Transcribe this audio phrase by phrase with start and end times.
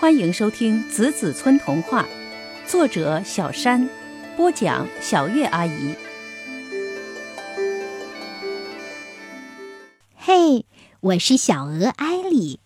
[0.00, 2.04] 欢迎收听《子子村童话》，
[2.66, 3.86] 作者小山，
[4.34, 5.94] 播讲小月阿姨。
[10.14, 10.64] 嘿，
[11.00, 12.60] 我是小鹅艾丽。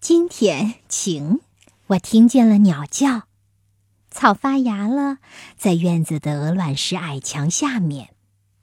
[0.00, 1.40] 今天晴，
[1.88, 3.24] 我听见了鸟叫，
[4.10, 5.18] 草发芽了，
[5.58, 8.14] 在院子的鹅卵石矮墙下面，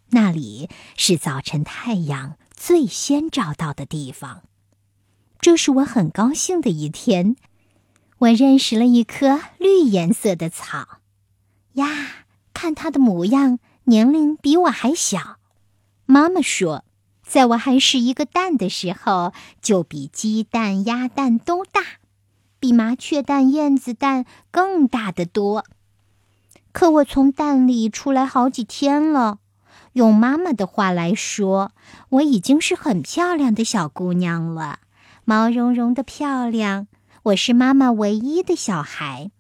[0.10, 4.42] 那里是早晨太阳最先照到的地方。
[5.46, 7.36] 这是我很高兴的一天，
[8.18, 10.98] 我认识了一棵绿颜色的草，
[11.74, 15.38] 呀，看它的模样，年龄比我还小。
[16.08, 16.84] 妈妈说，
[17.22, 21.84] 在我还是一个蛋的时候，就比鸡蛋、鸭蛋都大，
[22.60, 25.64] 比麻雀蛋、燕子蛋更大的多。
[26.72, 29.38] 可我从蛋里出来好几天了，
[29.94, 31.72] 用妈妈的话来说，
[32.10, 34.80] 我已经是很漂亮的小姑娘了。
[35.28, 36.86] 毛茸茸的漂亮，
[37.24, 39.32] 我是妈妈唯一的小孩。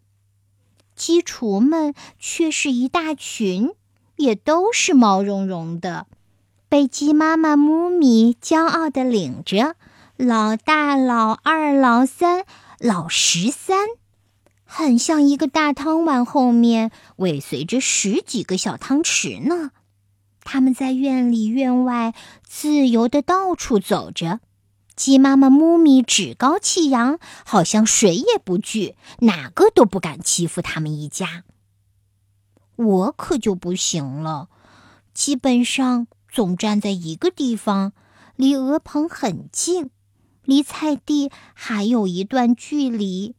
[0.95, 3.69] 鸡雏们却是一大群，
[4.15, 6.07] 也都是毛茸茸的，
[6.67, 9.75] 被鸡妈妈姆咪骄傲地领着，
[10.17, 12.45] 老大、老二、老三、
[12.79, 13.77] 老十三，
[14.63, 19.69] 很像一个大汤碗，后面尾随着十几个小汤匙呢。
[20.43, 24.39] 他们在院里院外自由地到处走着。
[24.95, 31.43] 鸡妈妈姆咪趾高气扬，好像谁也不惧，哪个都不敢欺负他们一家。
[32.77, 34.49] 我可就不行了，
[35.13, 37.93] 基本上总站在一个地方，
[38.35, 39.89] 离鹅棚很近，
[40.43, 43.35] 离菜地还有一段距离。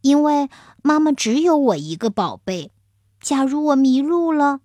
[0.00, 0.48] 因为
[0.82, 2.72] 妈妈只有我一个宝贝，
[3.20, 4.60] 假如我迷路了。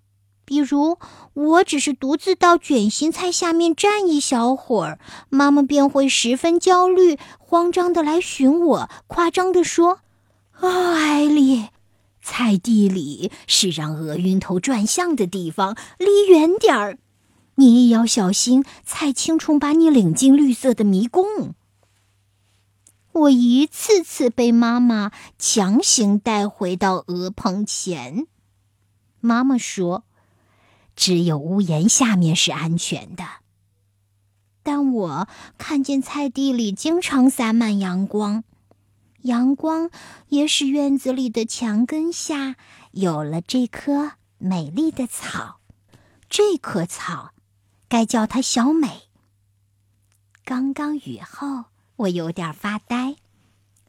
[0.48, 0.96] 比如，
[1.34, 10.00] 我只是独自到卷心菜下面站一小会儿，妈妈便会十分焦虑、慌张的来寻我，夸张的说
[10.60, 11.66] ：“哦，艾丽，
[12.22, 16.96] 菜地里是让鹅晕头转向的地方，离远点儿。
[17.56, 21.52] 你也要小心，菜青虫把你领进绿色的迷宫。”
[23.12, 28.26] 我一次次被妈妈强行带回到鹅棚前。
[29.20, 30.04] 妈妈说。
[30.98, 33.24] 只有屋檐下面是安全的，
[34.64, 38.42] 但我看见菜地里经常洒满阳光，
[39.22, 39.90] 阳光
[40.30, 42.56] 也使院子里的墙根下
[42.90, 45.60] 有了这棵美丽的草。
[46.28, 47.30] 这棵草，
[47.88, 49.02] 该叫它小美。
[50.44, 53.14] 刚刚雨后，我有点发呆。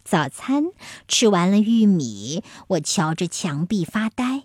[0.03, 0.66] 早餐
[1.08, 4.44] 吃完了玉米，我瞧着墙壁发呆。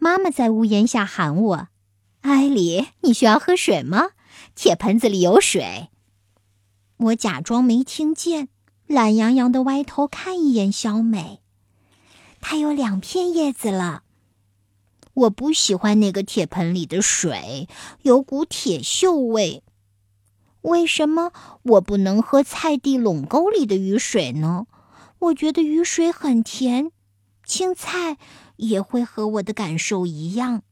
[0.00, 1.68] 妈妈在屋檐下喊我。
[2.26, 4.08] 艾里，你需要喝水吗？
[4.56, 5.90] 铁盆子里有水。
[6.96, 8.48] 我假装没听见，
[8.88, 11.40] 懒洋洋的歪头看一眼小美。
[12.40, 14.02] 它有两片叶子了。
[15.14, 17.68] 我不喜欢那个铁盆里的水，
[18.02, 19.62] 有股铁锈味。
[20.62, 21.30] 为什么
[21.62, 24.66] 我不能喝菜地垄沟里的雨水呢？
[25.20, 26.90] 我觉得雨水很甜，
[27.44, 28.18] 青菜
[28.56, 30.62] 也会和我的感受一样。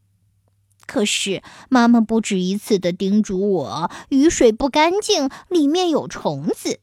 [0.87, 6.81] 可是妈妈不止一次的叮嘱我，雨水不干净，里面有虫子。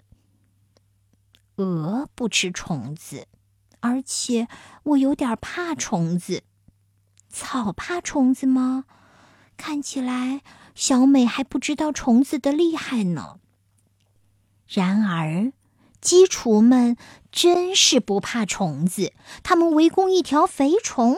[1.57, 3.28] 鹅不吃虫子，
[3.79, 4.47] 而且
[4.84, 6.44] 我有点怕虫子。
[7.29, 8.85] 草怕虫子吗？
[9.56, 10.41] 看起来
[10.73, 13.38] 小美还不知道虫子的厉害呢。
[14.67, 15.53] 然而，
[16.01, 16.97] 鸡雏们
[17.31, 19.13] 真是不怕虫子，
[19.44, 21.17] 他们围攻一条肥虫，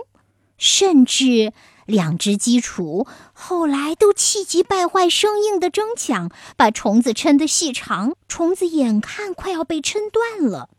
[0.57, 1.53] 甚至。
[1.85, 10.69] 两只鸡雏后来都气急败坏，生硬的争抢，把虫子抻得细长，虫子眼看快要被抻断了。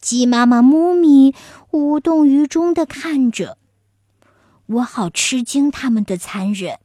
[0.00, 1.34] 鸡妈妈姆咪
[1.70, 3.58] 无动于衷地看着，
[4.66, 6.78] 我好吃惊他们的残忍。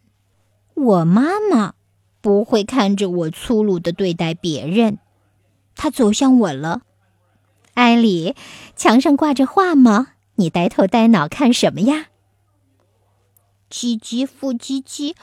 [0.73, 1.73] 我妈妈
[2.21, 4.99] 不会看着我粗鲁地对待别人，
[5.75, 6.81] 她走向我了。
[7.73, 8.35] 艾里，
[8.75, 10.09] 墙上挂着画吗？
[10.35, 12.07] 你呆头呆脑看什么呀？
[13.71, 15.15] 唧唧复唧唧，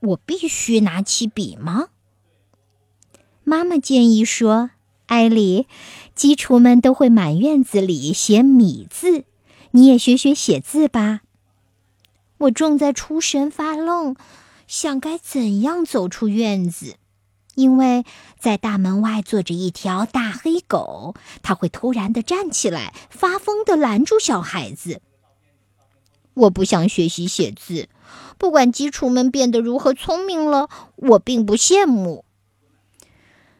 [0.00, 1.90] 我必须拿起笔吗？
[3.44, 4.70] 妈妈建议说
[5.06, 5.68] ：“艾丽，
[6.16, 9.24] 鸡雏们都会满院子里写米字，
[9.70, 11.20] 你也学学写字吧。”
[12.38, 14.16] 我正在出神发愣，
[14.66, 16.96] 想该怎样走出院子，
[17.54, 18.04] 因为
[18.38, 25.00] 在大门外坐着一条大黑狗，它会突然的站起来，发疯的拦住小孩子。
[26.34, 27.88] 我不想学习写字，
[28.36, 32.24] 不管鸡雏们变得如何聪明了，我并不羡慕。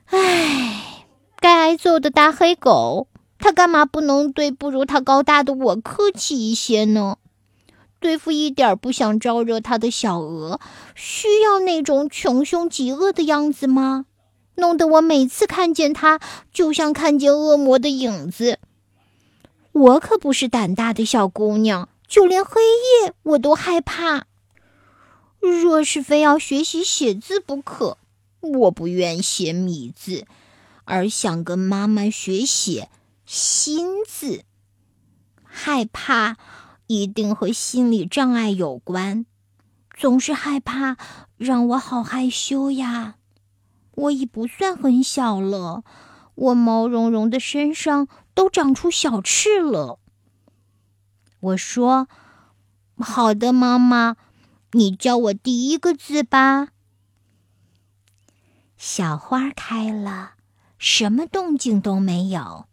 [0.06, 1.06] 唉，
[1.40, 7.16] 该挨揍的大黑狗他干嘛不能对不如他高大的我客气一些呢？
[8.00, 10.60] 对付一点不想招惹他的小鹅，
[10.94, 14.04] 需要那种穷凶极恶的样子吗？
[14.56, 16.20] 弄得我每次看见他，
[16.52, 18.58] 就像看见恶魔的影子。
[19.72, 24.26] 我可不是胆大的小姑娘，就连黑夜我都害怕。
[25.40, 27.98] 若是非要学习写字不可，
[28.38, 30.24] 我不愿写米字，
[30.84, 32.88] 而想跟妈妈学写
[33.26, 34.44] 心字。
[35.42, 36.36] 害怕
[36.86, 39.26] 一定和心理障碍有关，
[39.98, 40.96] 总是害怕，
[41.36, 43.16] 让我好害羞呀。
[43.96, 45.82] 我已不算很小了，
[46.36, 48.06] 我毛茸茸的身上。
[48.34, 50.00] 都长出小翅了。
[51.44, 52.08] 我说
[52.96, 54.16] ：“好的，妈妈，
[54.72, 56.68] 你教我第一个字吧。”
[58.78, 60.32] 小花开了，
[60.78, 62.66] 什么动静都没有。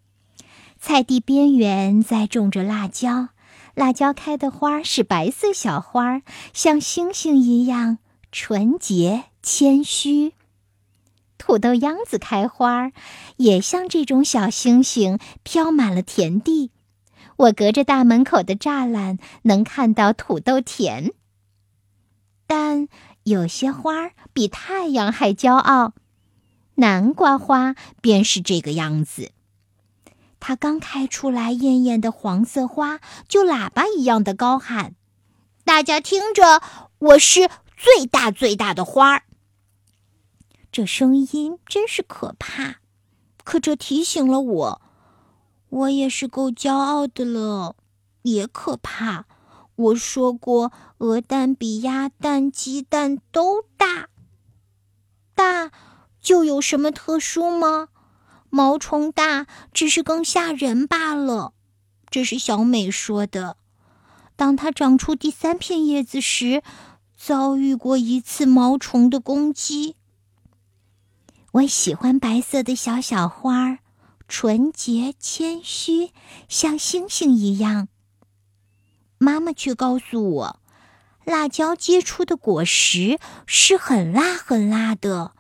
[0.80, 3.30] 菜地边缘在种着辣椒，
[3.76, 6.22] 辣椒开的花是白色小花，
[6.54, 7.98] 像星星一样
[8.32, 10.34] 纯洁谦虚。
[11.38, 12.92] 土豆秧子开花，
[13.38, 16.72] 也像这种小星星飘满了田地。
[17.42, 21.12] 我隔着大门口的栅栏能看到土豆田。
[22.46, 22.88] 但
[23.24, 25.94] 有些花比太阳还骄傲，
[26.76, 29.32] 南瓜花便是这个样子。
[30.40, 34.96] 它刚开出来，艳艳的黄色花就喇叭一样的高喊
[35.64, 36.62] ：“大家听着，
[37.00, 39.24] 我是最大最大的花儿。”
[40.72, 42.78] 这声音真是可怕，
[43.44, 44.82] 可这提醒了我，
[45.72, 47.76] 我也是够骄傲的了，
[48.24, 49.26] 也可怕。
[49.76, 54.10] 我说过，鹅蛋比鸭蛋、鸡蛋都大，
[55.34, 55.72] 大
[56.22, 57.88] 就有什么特殊吗？
[58.50, 61.54] 毛虫大只是更吓人罢了。
[62.10, 63.56] 这是小美说的。
[64.36, 66.62] 当它长出第三片叶子时，
[67.16, 69.96] 遭遇过一次毛虫的攻击。
[71.54, 73.80] 我喜欢白色的小小花儿，
[74.32, 76.12] 纯洁谦虚，
[76.48, 77.90] 像星星一样。
[79.18, 80.60] 妈妈却告诉我，
[81.26, 85.34] 辣椒结出的果实是很辣很辣的，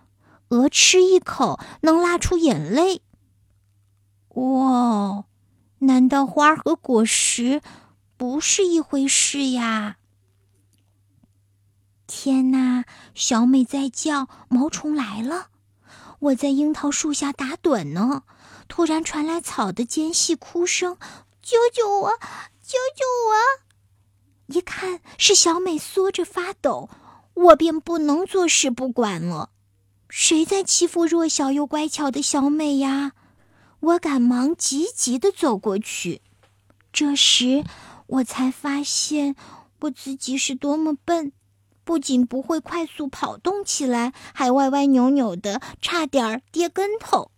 [0.49, 3.01] 鹅吃一口能辣出眼泪。
[4.33, 5.23] 哇，
[5.79, 7.61] 难道花和果实
[8.17, 9.95] 不是一回事呀？
[12.05, 12.83] 天哪，
[13.15, 15.47] 小美在叫，毛虫来了。
[16.19, 18.23] 我在樱桃树下打盹呢，
[18.71, 20.95] 突然传来草的尖细哭声
[21.43, 22.11] ：“救救我！
[22.63, 23.35] 救救我！”
[24.47, 26.89] 一看是小美缩着发抖，
[27.33, 29.49] 我便不能坐视不管了。
[30.07, 33.11] 谁在欺负弱小又乖巧的小美呀？
[33.81, 36.21] 我赶忙急急地走过去。
[36.93, 37.65] 这时，
[38.07, 39.35] 我才发现
[39.81, 41.33] 我自己是多么笨。
[41.83, 47.31] 不仅不会快速跑动起来，还歪歪扭扭的，差点跌跟头。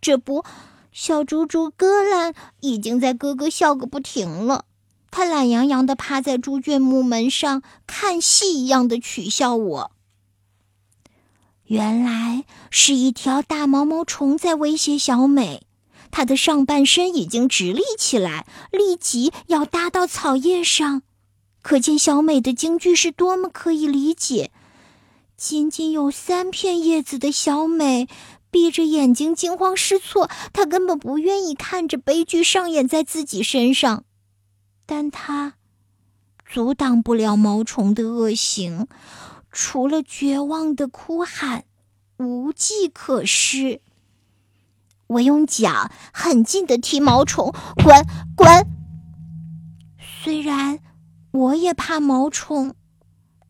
[0.00, 0.44] 这不，
[0.92, 4.64] 小猪猪哥兰已经在咯咯笑个不停了。
[5.10, 9.92] 他懒洋洋地趴在猪圈木门上，看戏一样的取笑我。
[11.64, 15.62] 原来是一条大毛毛虫在威胁小美，
[16.10, 21.02] 它的上半身已经直立起来，立即要搭到草叶上。
[21.62, 24.52] 可见小美的京剧是多么可以理解。
[25.36, 28.06] 仅仅有三片叶子的小美，
[28.56, 30.30] 闭着眼睛惊慌失措。
[30.54, 34.04] 他根本不愿意看着悲剧上演在自己身上，
[34.86, 35.56] 但他
[36.48, 38.88] 阻挡不了毛虫的恶行，
[39.52, 41.64] 除了绝望的哭喊，
[42.16, 43.82] 无计可施。
[45.08, 48.66] 我用脚狠劲地踢毛虫，滚滚。
[50.24, 50.78] 虽然。
[51.32, 52.74] 我也怕毛虫，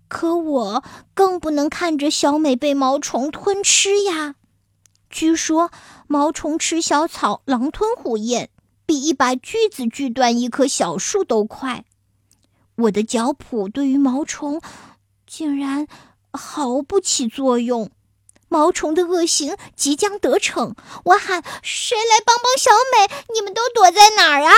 [0.09, 0.83] 可我
[1.15, 4.35] 更不能看着小美被毛虫吞吃呀。
[5.09, 5.71] 据说
[6.07, 8.51] 毛虫吃小草，狼吞虎咽，
[8.85, 11.85] 比一把锯子锯断一棵小树都快。
[12.77, 14.61] 我的脚蹼对于毛虫
[15.27, 15.87] 竟然
[16.33, 17.91] 毫不起作用，
[18.49, 20.77] 毛虫的恶行即将得逞。
[21.05, 23.09] 我喊：“谁来帮帮小美？
[23.33, 24.53] 你们都躲在哪儿啊？”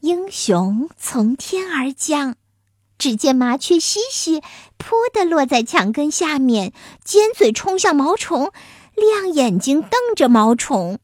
[0.00, 2.36] 英雄从天而降，
[2.98, 4.40] 只见麻雀西西
[4.76, 6.72] 扑的落在墙根下面，
[7.04, 8.52] 尖嘴冲向毛虫，
[8.94, 10.98] 亮眼睛瞪着毛虫。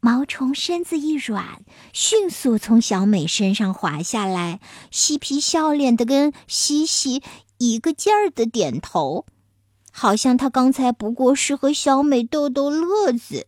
[0.00, 1.62] 毛虫身子一软，
[1.92, 4.58] 迅速从小美身上滑下来，
[4.90, 7.22] 嬉皮笑脸的跟西西
[7.58, 9.26] 一个劲儿的点头，
[9.92, 13.46] 好像他刚才不过是和小美逗逗乐子，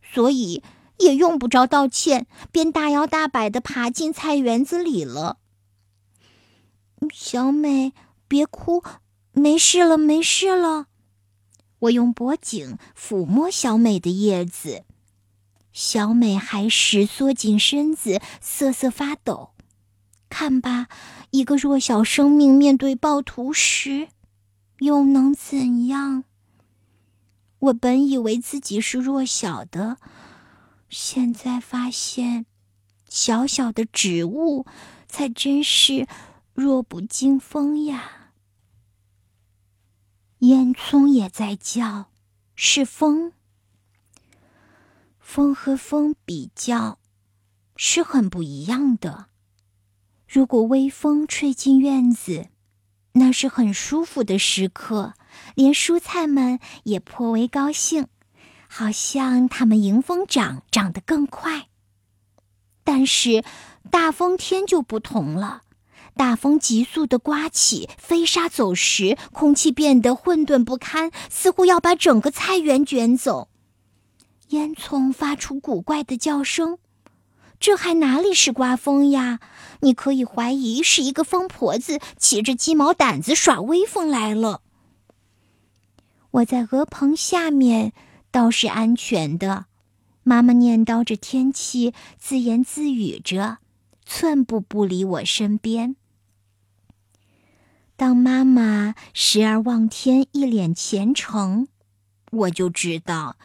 [0.00, 0.62] 所以
[0.98, 5.38] 也用不着道歉，便大摇大摆的爬进菜园子里了。
[7.12, 7.92] 小美，
[8.26, 8.82] 别哭，
[9.32, 10.86] 没事了，没事了。
[11.80, 14.84] 我用脖颈抚摸小美的叶子，
[15.72, 19.50] 小美还是缩紧身子，瑟瑟发抖。
[20.28, 20.88] 看吧，
[21.30, 24.08] 一个弱小生命面对暴徒时，
[24.78, 26.24] 又能怎样？
[27.58, 29.98] 我本以为自己是弱小的，
[30.88, 32.46] 现在发现，
[33.08, 34.66] 小小的植物
[35.06, 36.06] 才真是
[36.56, 38.32] 弱不禁风呀。
[40.38, 42.06] 烟囱也在叫，
[42.54, 43.34] 是风。
[45.20, 46.98] 风和风比较，
[47.76, 49.26] 是很不一样的。
[50.26, 52.48] 如果微风吹进院子，
[53.12, 55.12] 那是很舒服的时刻，
[55.54, 58.08] 连蔬菜们也颇为高兴，
[58.66, 61.68] 好像它们迎风长，长得更快。
[62.82, 63.44] 但是
[63.90, 65.64] 大风天就不同了。
[66.16, 73.48] 大风急速的刮起，飞沙走石，空气变得混沌不堪，似乎要把整个菜园卷走。
[74.48, 76.78] 烟囱发出古怪的叫声，
[77.60, 79.40] 这还哪里是刮风呀？
[79.80, 84.62] 你可以怀疑是一个疯婆子骑着鸡毛掸子耍威风来了。
[86.30, 87.92] 我在鹅棚下面
[88.30, 89.66] 倒是安全的，
[90.22, 93.58] 妈妈念叨着天气，自言自语着，
[94.06, 95.96] 寸步不离我身边。
[97.96, 101.66] 当妈妈时而望天，一脸虔诚，
[102.30, 103.36] 我就知道，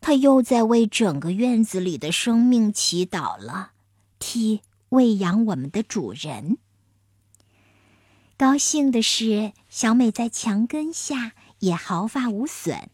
[0.00, 3.70] 她又在为整个院子里的生命祈祷了，
[4.18, 6.58] 替喂养我们的主人。
[8.36, 12.88] 高兴的是，小美在墙根下也毫发无损，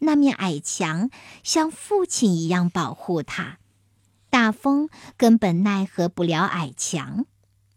[0.00, 1.10] 那面矮墙
[1.44, 3.58] 像父亲一样保护她，
[4.30, 7.26] 大风根本奈何不了矮墙。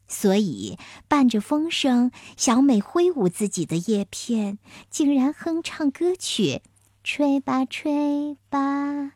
[0.10, 4.58] 所以，伴着风声，小美挥舞自己的叶片，
[4.90, 6.64] 竟然哼唱歌曲
[7.04, 9.12] ：“吹吧，吹吧，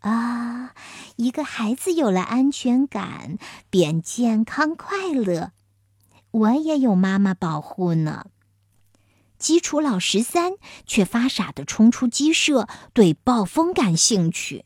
[0.00, 0.74] 啊，
[1.16, 3.36] 一个孩子有了安全感，
[3.68, 5.52] 便健康快乐。
[6.30, 8.26] 我也有妈妈保护呢。
[9.42, 10.52] 基础老十三
[10.86, 14.64] 却发傻的冲出鸡舍，对暴风感兴趣。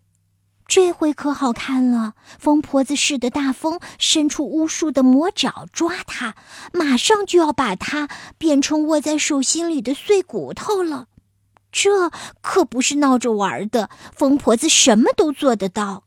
[0.68, 6.34] 这回可好看了，疯婆子似的大风伸出巫术的魔爪抓他，
[6.74, 11.06] 马上就要把他变成握在手心里的碎骨头了。
[11.72, 12.10] 这
[12.42, 16.04] 可不是闹着玩的，疯婆子什么都做得到。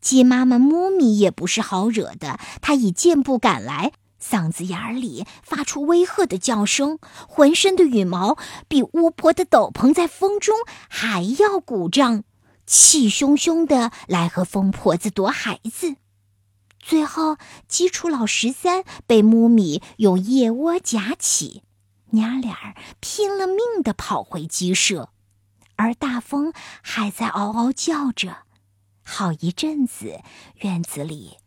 [0.00, 3.92] 鸡妈妈姆咪也不是好惹的，她已箭步赶来。
[4.22, 8.36] 嗓子眼里发出威吓的叫声，浑身的羽毛
[8.68, 10.54] 比巫婆的斗篷在风中
[10.88, 12.24] 还要鼓胀，
[12.66, 15.96] 气汹汹的来和疯婆子夺孩子。
[16.78, 17.36] 最后，
[17.68, 21.62] 基础老十三被木米用腋窝夹起，
[22.10, 25.10] 娘俩儿拼了命的跑回鸡舍，
[25.76, 28.44] 而大风还在嗷嗷叫着。
[29.02, 30.20] 好一阵子，
[30.60, 31.38] 院子里。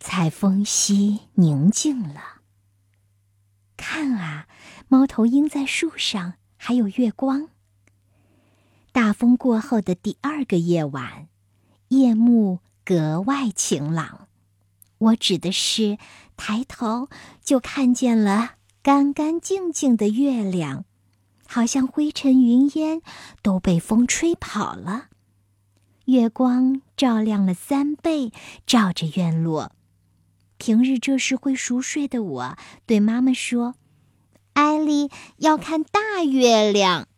[0.00, 2.40] 采风溪宁静了。
[3.76, 4.48] 看啊，
[4.88, 7.50] 猫头鹰在树上，还有月光。
[8.92, 11.28] 大风过后的第二个夜晚，
[11.88, 14.26] 夜幕格外晴朗。
[14.98, 15.98] 我指的是
[16.36, 17.08] 抬头
[17.42, 20.84] 就看见了干干净净的月亮，
[21.46, 23.02] 好像灰尘云烟
[23.42, 25.08] 都被风吹跑了。
[26.06, 28.32] 月光照亮了三倍，
[28.66, 29.72] 照着院落。
[30.60, 33.76] 平日这时会熟睡的我，对妈妈说
[34.52, 37.08] ：“艾丽要看大月亮。”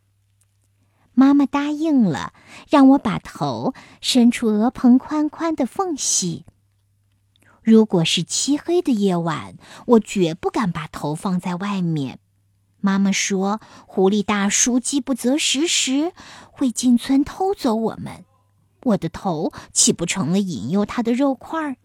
[1.13, 2.33] 妈妈答应了，
[2.71, 6.47] 让我把头伸出鹅棚宽宽的缝隙。
[7.63, 9.57] 如果是漆黑的夜晚，
[9.87, 12.21] 我绝不敢把头放在外面。
[12.81, 16.13] 妈妈说，狐狸大叔饥不择食时
[16.53, 18.25] 会进村偷走我们，
[18.85, 21.77] 我的头岂不成了引诱他的肉块儿？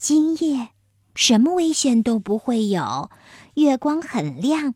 [0.00, 0.68] 今夜，
[1.16, 3.10] 什么危险都不会有，
[3.54, 4.74] 月光很亮，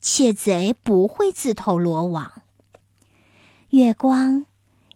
[0.00, 2.42] 窃贼不会自投罗网。
[3.70, 4.46] 月光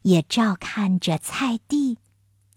[0.02, 1.96] 也照看着菜地，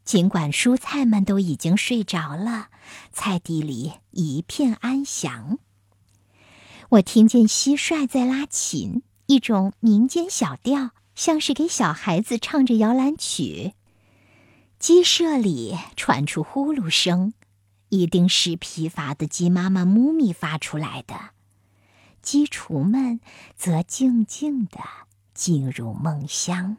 [0.03, 2.69] 尽管蔬菜们都已经睡着了，
[3.13, 5.59] 菜地里一片安详。
[6.89, 13.73] 我听见蟋蟀在拉琴，一种民间小调，像是给小孩子唱着摇篮曲。
[14.81, 17.35] 鸡舍里传出呼噜声，
[17.89, 21.15] 一定是疲乏的鸡妈妈姆咪发出来的。
[22.23, 23.19] 鸡雏们
[23.55, 24.79] 则静静地
[25.35, 26.77] 进入梦乡。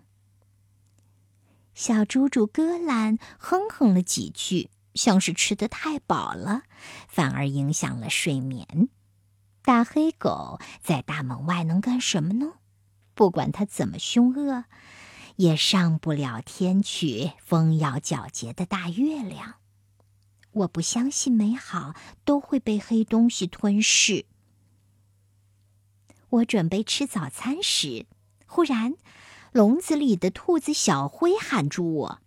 [1.75, 6.63] 小猪猪戈兰哼哼了几句，像是吃得太饱了，
[7.07, 8.89] 反而影响了睡眠。
[9.63, 12.55] 大黑狗在大门外能干什么呢？
[13.15, 14.65] 不管它怎么凶恶，
[15.43, 19.55] 也上不了天去丰饶皎洁的大月亮。
[20.53, 21.95] 我不相信美好
[22.25, 24.25] 都会被黑东西吞噬。
[26.29, 28.07] 我准备吃早餐时，
[28.47, 28.95] 忽然，
[29.51, 32.21] 笼子里的兔子小灰喊住我：“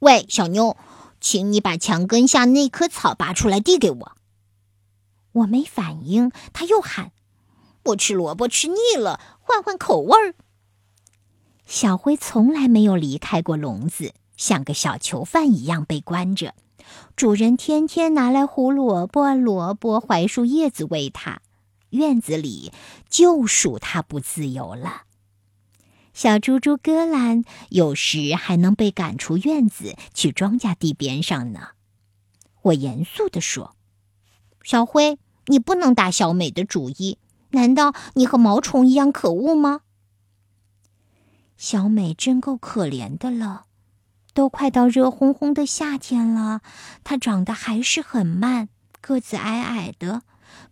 [0.00, 0.76] 喂，小妞，
[1.20, 4.16] 请你把墙根下那棵草拔出来递给我。”
[5.30, 7.12] 我没反应，他又喊
[7.90, 10.34] ：“我吃萝卜吃腻了，换换口味儿。”
[11.68, 16.54] 小灰从来没有离开过笼子，像个小囚犯一样被关着。
[17.14, 21.42] 主人天天拿来胡萝卜、萝卜、槐树叶子喂它，
[21.90, 22.72] 院子里
[23.10, 25.02] 就属它不自由了。
[26.14, 31.68] 小猪猪戈兰有时还能被赶出院子，去庄稼地边上呢。
[32.62, 33.76] 我严肃地说
[34.64, 35.18] ：“小灰。”
[35.50, 37.16] 你不能打小美的主意，
[37.52, 39.80] 难道你和毛虫一样可恶吗？
[41.58, 43.64] 小美真够可怜的了，
[44.32, 46.62] 都快到热烘烘的夏天了，
[47.02, 48.68] 它长得还是很慢，
[49.00, 50.22] 个子矮矮的，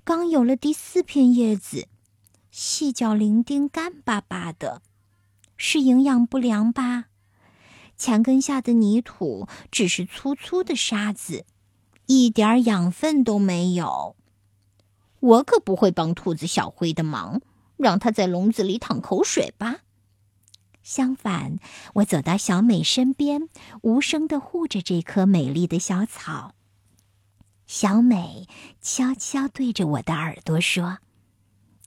[0.05, 1.89] 刚有了第四片叶子，
[2.53, 4.81] 细脚伶仃，干巴巴的，
[5.57, 7.07] 是营养不良吧？
[7.97, 11.45] 墙根下的泥土只是粗粗的沙子，
[12.07, 14.15] 一点养分都没有。
[15.19, 17.41] 我可不会帮兔子小灰的忙，
[17.77, 19.79] 让它在笼子里淌口水吧。
[20.87, 21.59] 相反，
[21.95, 23.49] 我走到小美身边，
[23.83, 26.55] 无声的护着这棵美丽的小草。
[27.67, 28.47] 小美
[28.81, 30.99] 悄悄对着我的耳朵说：“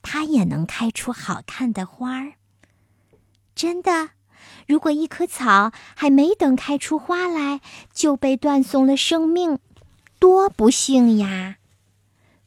[0.02, 2.34] 它也能开出好看的花儿。”
[3.56, 4.10] 真的，
[4.68, 7.62] 如果一棵草还没等开出花来
[7.94, 9.58] 就被断送了生命，
[10.18, 11.56] 多不幸呀！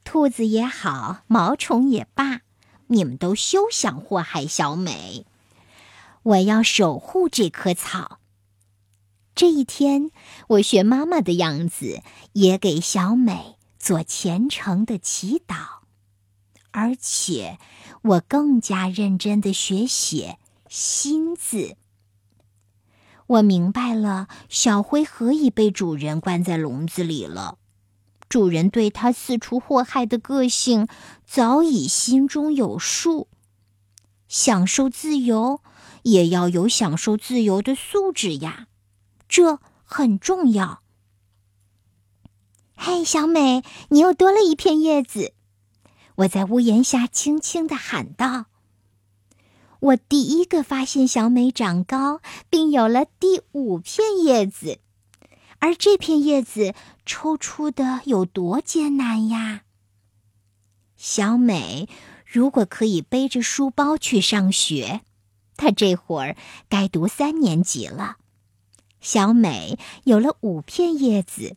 [0.03, 2.41] 兔子也好，毛虫也罢，
[2.89, 5.25] 你们都休想祸害小美。
[6.23, 8.19] 我要守护这棵草。
[9.35, 10.11] 这一天，
[10.47, 12.01] 我学妈妈的样子，
[12.33, 15.81] 也给小美做虔诚的祈祷，
[16.71, 17.57] 而且
[18.03, 20.37] 我更加认真的学写
[20.69, 21.77] 新字。
[23.25, 27.57] 我明白了，小灰何以被主人关在笼子里了。
[28.29, 30.87] 主人对他四处祸害的个性
[31.25, 33.27] 早已心中有数。
[34.27, 35.61] 享受自由，
[36.03, 38.67] 也要有享受自由的素质呀，
[39.27, 40.81] 这很重要。
[42.75, 45.33] 嘿，小美，你又多了一片叶子！
[46.15, 48.45] 我在屋檐下轻轻的喊道。
[49.79, 54.79] 我第一个发现小美长高，并有了第五片叶子。
[55.59, 56.73] 而这片叶子
[57.05, 59.61] 抽出的有多艰难呀！
[60.97, 61.87] 小美
[62.25, 65.01] 如果可以背着书包去上学，
[65.63, 66.35] 她这会儿
[66.67, 68.17] 该读三年级了。
[68.99, 71.55] 小美有了五片叶子，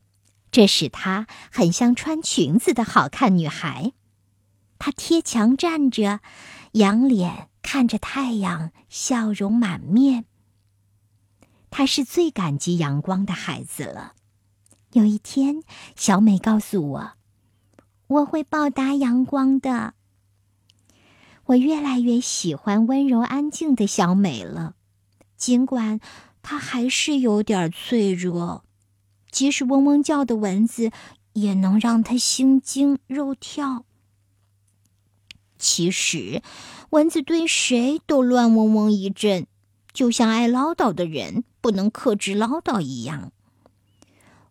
[0.52, 3.94] 这使她很像穿裙子的好看女孩。
[4.78, 6.20] 她贴墙站着，
[6.74, 10.26] 仰脸看着太阳，笑容满面。
[11.70, 14.12] 她是最感激阳光的孩子了。
[14.92, 15.64] 有一天，
[15.96, 17.12] 小美告诉我
[18.06, 19.94] ：“我会报答阳光的。”
[21.46, 24.74] 我越来越喜欢温柔安静的小美了，
[25.37, 26.00] 尽管
[26.42, 28.64] 她还是有点脆弱。
[29.30, 30.90] 即使嗡嗡叫的蚊子，
[31.35, 33.85] 也能让她心惊肉跳。
[35.59, 36.42] 其实，
[36.90, 39.46] 蚊子对谁都乱嗡嗡一阵。
[39.92, 43.32] 就像爱唠叨的人不能克制唠叨一样，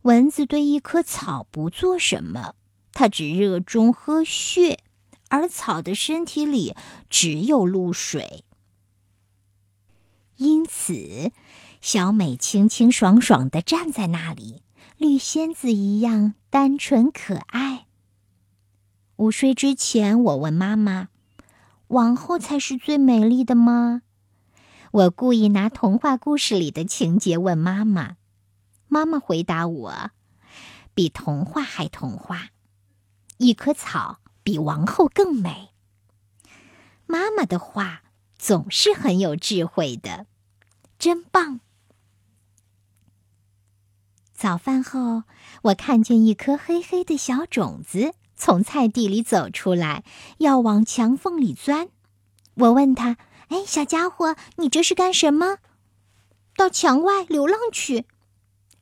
[0.02, 2.56] 蚊子对一棵草不做什么，
[2.94, 4.80] 它只热衷喝血，
[5.30, 6.76] 而草的身体里
[7.10, 8.44] 只有露水。
[10.38, 11.32] 因此，
[11.82, 14.64] 小美清清爽爽的站在那里，
[14.98, 17.88] 绿仙子一样单纯可爱。
[19.18, 21.08] 午睡之前，我问妈妈
[21.88, 24.02] ：“往后才是最美丽的吗？”
[24.92, 28.18] 我故意拿童话故事里的情节问妈妈，
[28.88, 30.12] 妈妈回答我
[30.94, 32.50] ：“比童话还童话，
[33.38, 35.72] 一棵草比王后更美。”
[37.08, 38.04] 妈妈的话
[38.38, 40.28] 总是很有智慧的，
[40.98, 41.60] 真棒。
[44.34, 45.24] 早饭后，
[45.64, 50.04] 我看见一颗黑黑的小种子从菜地里走出来，
[50.40, 51.90] 要往墙缝里钻。
[52.56, 53.18] 我问他
[53.50, 55.58] ：“哎，小家伙，你这是干什么
[56.56, 58.06] ？”“到墙外流浪去。”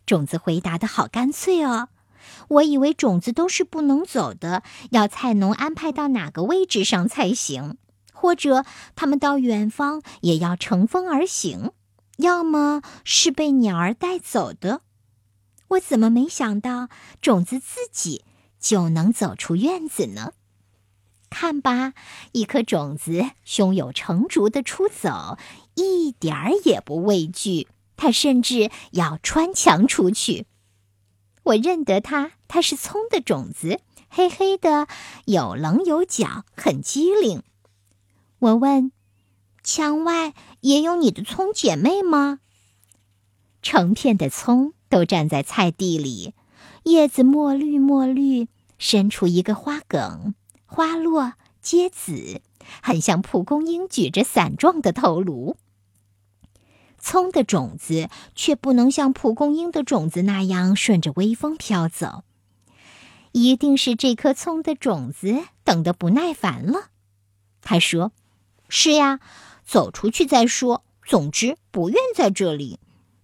[0.06, 1.90] 种子回答的好干脆哦。
[2.50, 7.78] 我以为种子都是不能走的，要菜农安排到哪个位置上才行，
[8.12, 11.72] 或者他们到远方也要乘风而行，
[12.18, 14.82] 要么是被鸟儿带走的。
[15.70, 16.90] 我怎么没想到
[17.22, 18.24] 种子自己
[18.60, 20.34] 就能走出院子呢？
[21.30, 21.94] 看吧，
[22.34, 25.40] 一颗种子胸有成竹的出走，
[25.74, 30.46] 一点儿也不畏惧，它甚至要穿墙出去。
[31.44, 33.80] 我认得它，它是葱的种子，
[34.10, 34.88] 黑黑的，
[35.26, 37.44] 有棱有角，很机灵。
[38.40, 38.92] 我问
[39.64, 42.40] ：“墙外也有你的葱姐妹吗？”
[43.62, 46.34] 成片的葱都站在菜地里，
[46.84, 52.42] 叶子墨绿墨绿，伸出一个花梗，花落皆紫，
[52.82, 55.56] 很像蒲公英举着伞状的头颅。
[57.04, 62.24] 葱的种子却不能像蒲公英的种子那样顺着微风飘走，
[63.34, 66.92] 一定是这颗葱的种子等得不耐烦了。
[67.62, 68.14] 他说
[68.70, 69.20] ：“是呀，
[69.66, 70.86] 走出去再说。
[71.06, 72.80] 总之，不愿在这里，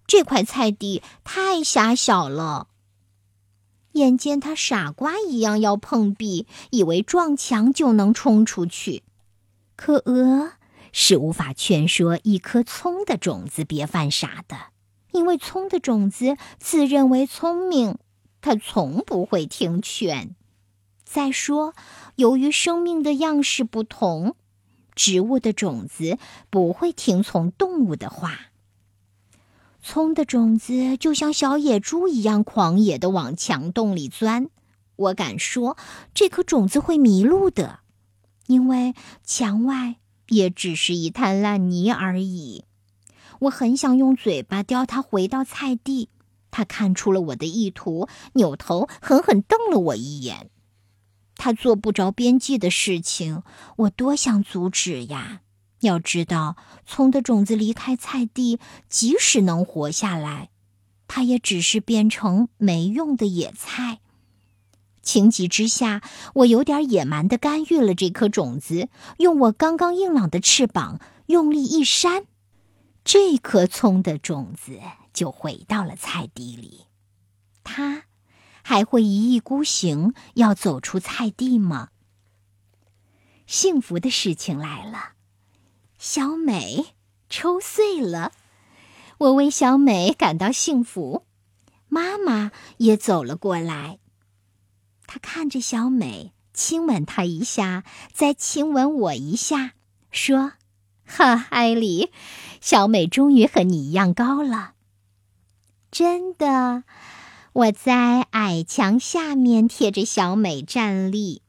[0.06, 2.68] 这块菜地太狭小了。”
[3.92, 9.02] 眼见他傻瓜一样要碰壁，以为撞墙就能冲出去，
[9.74, 10.52] 可鹅。
[10.92, 14.56] 是无法劝说一颗葱的种子别犯傻的，
[15.12, 17.98] 因为葱的种子自认为聪明，
[18.40, 20.34] 它从不会听劝。
[21.04, 21.74] 再说，
[22.16, 24.36] 由于生命的样式不同，
[24.94, 26.18] 植物的种子
[26.50, 28.52] 不会听从动物的话。
[29.82, 34.50] 葱的种子就像小野猪一样狂野的往墙洞里钻，
[34.94, 35.76] 我敢说，
[36.12, 37.80] 这颗种子会迷路的，
[38.46, 39.96] 因为墙外。
[40.30, 42.64] 也只是一滩烂泥而已。
[43.40, 46.08] 我很想用嘴巴叼它回到菜地。
[46.50, 50.50] 他看出了我的意图，扭头狠狠瞪了我一眼。
[51.36, 53.44] 他做不着边际的事情，
[53.76, 55.42] 我多想阻止呀！
[55.80, 60.50] 要知道，葱的种子离开菜地，即使能活下来，
[61.06, 64.00] 它也只是变成没用的野菜。
[65.02, 66.02] 情急之下，
[66.34, 72.24] 我有点野蛮的干预了这颗种子，用我刚刚硬朗的翅膀用力一扇，
[73.04, 74.80] 这颗葱的种子
[75.12, 76.86] 就回到了菜地里。
[77.62, 78.04] 它
[78.62, 81.88] 还会一意孤行要走出菜地吗？
[83.46, 85.12] 幸福的事情来了，
[85.98, 86.94] 小美
[87.28, 88.32] 抽穗了，
[89.18, 91.24] 我为小美感到幸福。
[91.88, 93.99] 妈妈也走了过来。
[95.12, 99.72] 他看着小美，亲吻她一下，再亲吻我一下，
[100.12, 100.52] 说
[101.04, 102.12] ：“哈，艾莉，
[102.60, 104.74] 小美终于和你一样高了。”
[105.90, 106.84] 真的，
[107.52, 111.42] 我在矮墙下面贴着小美站立，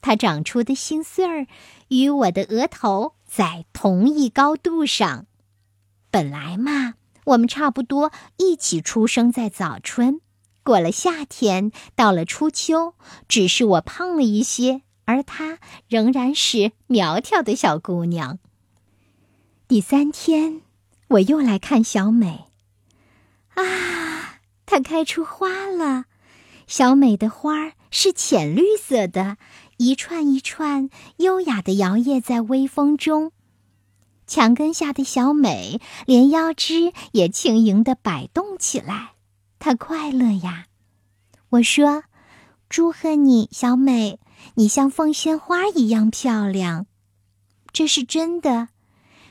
[0.00, 1.46] 她长出的新穗儿
[1.86, 5.26] 与我的额头在同一高度上。
[6.10, 6.94] 本来嘛，
[7.26, 10.20] 我们差不多一起出生在早春。
[10.66, 12.94] 过了夏天，到了初秋，
[13.28, 18.40] 只是我胖了一些，而她仍然是苗条的小姑娘。
[19.68, 20.62] 第三天，
[21.10, 22.46] 我又来看小美，
[23.54, 26.06] 啊，它开出花了。
[26.66, 29.36] 小美的花儿是浅绿色的，
[29.76, 33.30] 一串一串优雅的摇曳在微风中。
[34.26, 39.12] 墙根下的小美连腰肢也轻盈地摆动起来。
[39.58, 40.66] 他快乐呀！
[41.50, 42.04] 我说
[42.68, 44.18] ：“祝贺你，小美，
[44.54, 46.86] 你像凤仙花一样漂亮。”
[47.72, 48.68] 这是真的。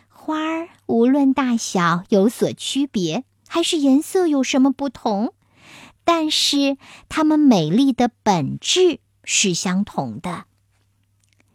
[0.09, 5.33] 花儿无论大小有所区别，还是颜色有什么不同，
[6.03, 6.77] 但是
[7.09, 10.45] 它们美丽的本质是相同的。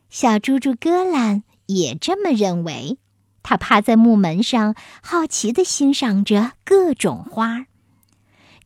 [0.08, 2.98] 小猪猪戈兰也这么认为。
[3.42, 7.66] 他趴在木门上，好奇地欣赏着各种花。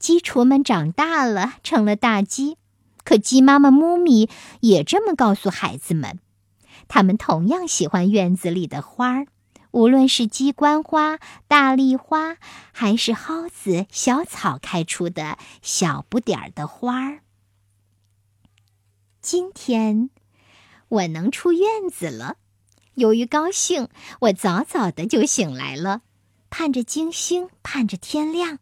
[0.05, 2.59] 鸡雏们长大了，成了大鸡。
[3.05, 4.29] 可鸡妈妈姆咪
[4.61, 6.19] 也这么告诉孩子们：，
[6.89, 9.27] 他们同样喜欢院子里的花儿，
[9.71, 12.37] 无论是鸡冠花、大丽花，
[12.71, 17.21] 还是蒿子、小草开出的小不点儿的花儿。
[19.23, 20.11] 今天
[20.89, 22.37] 我能出院子了，
[22.97, 23.89] 由于高兴，
[24.21, 26.03] 我早早的就醒来了，
[26.51, 28.59] 盼着金星，盼着天亮。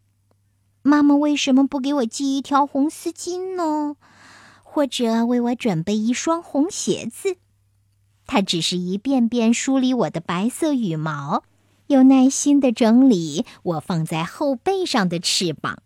[0.85, 3.95] 妈妈为什么不给我系一条红丝巾呢？
[4.63, 7.37] 或者为我准备一双红鞋子。
[8.27, 11.43] 他只是一遍遍梳理我的白色羽毛，
[11.87, 15.79] 又耐心的整理我放在后背上的翅膀，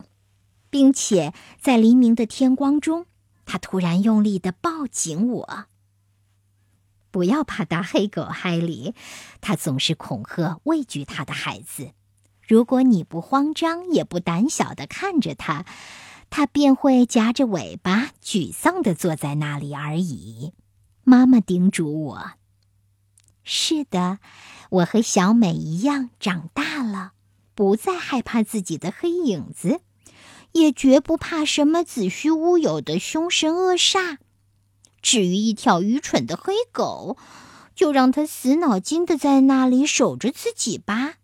[0.72, 1.32] 并且
[1.62, 3.06] 在黎明的天光中，
[3.46, 5.66] 他突然用力的抱紧我。
[7.12, 8.96] 不要怕大黑狗海里，
[9.42, 11.92] 他总是恐吓畏惧他的孩子。
[12.48, 15.66] 如果你不慌张也不胆小的看着它，
[16.30, 20.54] 它便会夹着尾巴沮丧的坐在那里而已。
[21.04, 22.32] 妈妈叮嘱我
[23.44, 24.20] ：“是的，
[24.70, 27.12] 我和小美一样长大了，
[27.54, 29.82] 不再害怕自己的黑影子，
[30.54, 34.18] 也绝不怕什么子虚乌有的凶神恶煞。
[35.02, 37.18] 至于一条愚蠢的黑狗，
[37.76, 41.16] 就让它死脑筋的在那里守着自己吧。”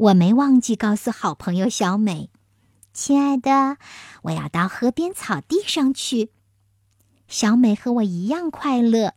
[0.00, 2.30] 我没忘记告诉好朋友小美
[2.94, 3.76] ：“亲爱的，
[4.22, 6.30] 我要到河边草地上去。”
[7.28, 9.12] 小美和我一样快乐，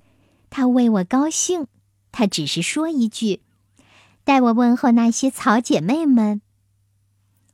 [0.50, 1.68] 她为我高兴。
[2.12, 3.42] 她只是说一句
[4.26, 6.42] ：“代我问候那些草姐妹们。”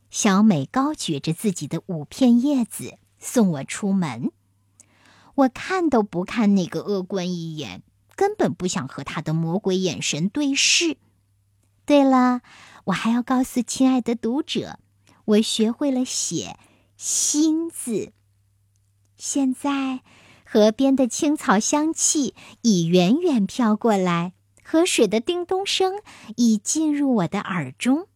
[0.10, 4.32] 小美高举着自己的五片叶子送我出门，
[5.36, 7.84] 我看都不看那个恶棍一眼，
[8.16, 10.98] 根本不想和他的魔鬼眼神对视。
[11.90, 12.42] 对了，
[12.84, 14.78] 我还要告诉亲爱的读者，
[15.26, 16.56] 我学会了写
[16.96, 18.14] “心”字。
[19.18, 20.02] 现在。
[20.46, 25.94] 河边的青草香气已远远飘过来，河水的叮咚声
[26.38, 28.08] 已进入我的耳中，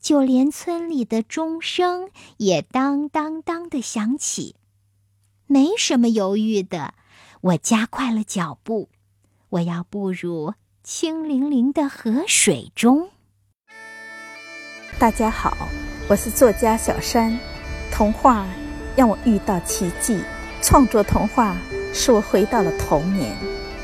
[0.00, 4.54] 就连村里的钟声也当当当的响起。
[5.46, 6.94] 没什么犹豫的，
[7.40, 8.88] 我加快了脚步，
[9.48, 10.54] 我要步入
[10.88, 13.08] 清凌凌的河水中。
[15.00, 15.68] 大家好，
[16.08, 17.36] 我是作家小山，
[17.90, 18.46] 童话
[18.94, 20.20] 让我遇到奇迹。
[20.62, 21.56] 创作童话
[21.92, 23.36] 使我回到了童年，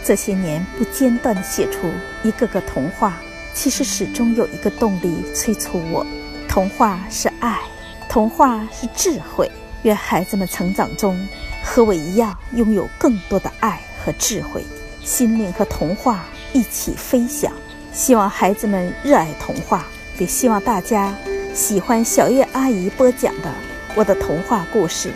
[0.05, 1.91] 这些年不间断地写出
[2.23, 3.21] 一个个童话，
[3.53, 6.07] 其实始终有一个动力催促我：
[6.49, 7.62] 童话是爱，
[8.09, 9.51] 童话是智慧。
[9.83, 11.19] 愿孩子们成长中
[11.65, 14.65] 和我一样拥有更多的爱和智慧，
[15.03, 17.53] 心灵和童话一起分享。
[17.93, 19.87] 希望孩子们热爱童话，
[20.19, 21.15] 也希望大家
[21.53, 23.53] 喜欢小月阿姨播讲的
[23.95, 25.11] 我的童话故事。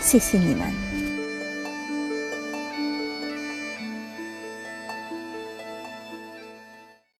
[0.00, 0.85] 谢谢你们。